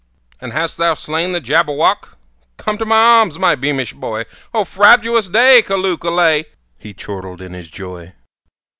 "And 0.39 0.51
hast 0.53 0.77
thou 0.77 0.95
slain 0.95 1.31
the 1.31 1.39
Jabberwock? 1.39 2.17
Come 2.57 2.79
to 2.79 2.87
my 2.87 3.19
arms, 3.19 3.37
my 3.37 3.53
beamish 3.53 3.93
boy! 3.93 4.25
Oh, 4.51 4.65
frabjous 4.65 5.27
day! 5.27 5.61
Callooh! 5.61 5.97
Callay!" 5.99 6.45
He 6.79 6.95
chortled 6.95 7.39
in 7.39 7.53
his 7.53 7.67
joy. 7.67 8.13